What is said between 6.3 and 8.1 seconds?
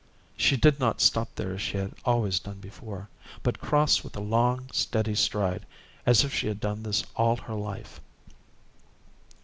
she had done this all her life.